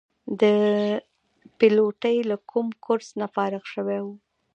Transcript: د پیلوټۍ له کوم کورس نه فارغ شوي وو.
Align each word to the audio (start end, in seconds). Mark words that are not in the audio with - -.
د 0.41 0.43
پیلوټۍ 1.57 2.17
له 2.29 2.35
کوم 2.51 2.67
کورس 2.85 3.09
نه 3.19 3.27
فارغ 3.35 3.63
شوي 3.73 3.99
وو. 4.03 4.15